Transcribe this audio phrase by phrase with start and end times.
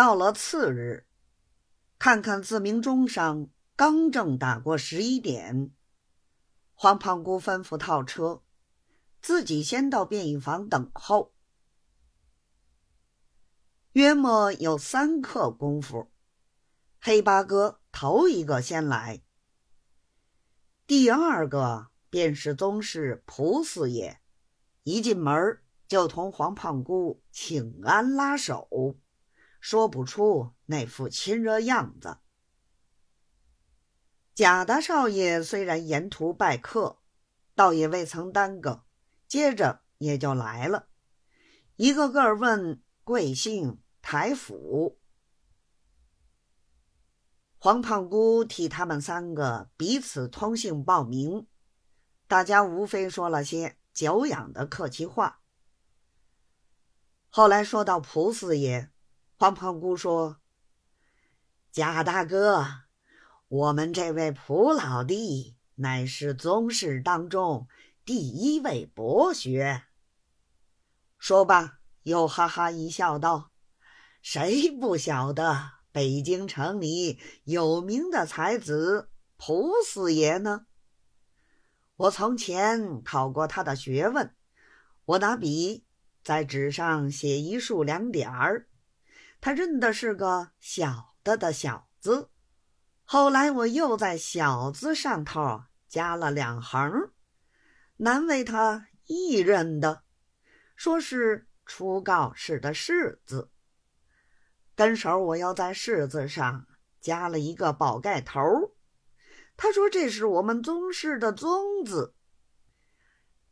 [0.00, 1.04] 到了次日，
[1.98, 5.72] 看看自鸣钟上刚正打过十一点，
[6.72, 8.42] 黄胖姑吩咐套车，
[9.20, 11.34] 自己先到便衣房等候。
[13.92, 16.10] 约莫有三刻功夫，
[16.98, 19.20] 黑八哥头一个先来，
[20.86, 24.18] 第二个便是宗室蒲四爷，
[24.82, 28.66] 一进门就同黄胖姑请安拉手，
[29.60, 32.18] 说不出那副亲热样子。
[34.34, 36.98] 贾大少爷虽然沿途拜客，
[37.54, 38.84] 倒也未曾耽搁，
[39.28, 40.88] 接着也就来了，
[41.76, 43.80] 一个个问贵姓。
[44.02, 44.98] 台府，
[47.58, 51.46] 黄胖姑替他们三个彼此通信报名，
[52.26, 55.42] 大家无非说了些久仰的客气话。
[57.28, 58.90] 后来说到蒲四爷，
[59.40, 60.36] 黄胖姑说
[61.72, 62.82] ：“贾大哥，
[63.48, 67.66] 我们这位蒲老弟乃是宗室当中
[68.04, 69.84] 第一位博学。”
[71.18, 73.50] 说罢，又哈哈一笑，道。
[74.20, 80.66] 谁不晓得北京城里有名的才子蒲四爷呢？
[81.96, 84.34] 我从前考过他的学问，
[85.06, 85.86] 我拿笔
[86.22, 88.66] 在纸上写一竖两点儿，
[89.40, 92.30] 他认的是个小的的小字。
[93.04, 97.10] 后来我又在小字上头加了两横，
[97.96, 100.04] 难为他一认的，
[100.76, 103.50] 说是初告示的示字。
[104.76, 106.66] 跟手，我又在“柿”字上
[107.00, 108.40] 加了一个宝盖头。
[109.56, 112.14] 他说：“这是我们宗室的‘宗’字。”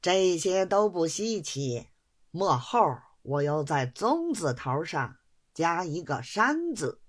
[0.00, 1.88] 这些都不稀奇。
[2.30, 5.17] 末后，我又在“宗”字头上
[5.58, 7.02] 加一个“山”字，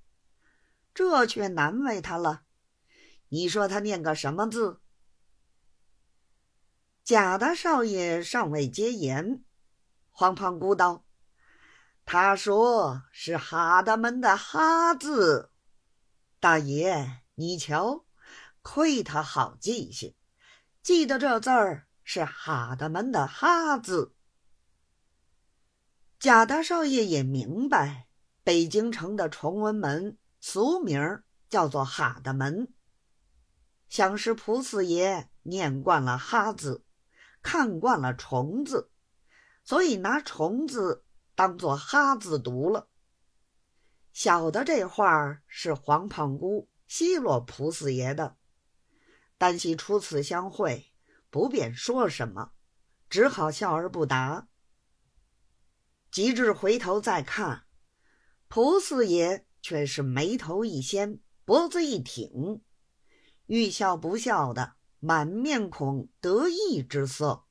[0.92, 2.46] 这却难为他了。
[3.28, 4.82] 你说他念个什么字？
[7.04, 9.44] 贾大少爷尚未接言，
[10.10, 11.06] 黄胖姑道。
[12.06, 15.52] 他说是哈达门的“哈”字，
[16.40, 18.08] 大爷，你瞧，
[18.64, 20.16] 亏他好记性，
[20.82, 24.16] 记得这字儿是哈达门的“哈”字。
[26.18, 28.09] 贾大少爷也明白，
[28.44, 32.74] 北京城的崇文门俗名叫做哈的门，
[33.88, 36.84] 想是蒲四爷念惯了“哈”字，
[37.42, 38.92] 看惯了“虫”字，
[39.64, 41.04] 所以拿“虫”字。
[41.36, 42.90] 当做哈字读了，
[44.12, 48.36] 晓得这话是黄胖姑奚落蒲四爷的，
[49.38, 50.92] 单惜初次相会，
[51.30, 52.52] 不便说什么，
[53.10, 54.50] 只好笑而不答。
[56.12, 57.64] 及至回头再看，
[58.50, 62.62] 蒲四爷却是眉头一掀，脖子一挺，
[63.46, 67.44] 欲笑不笑的，满面孔得意之色。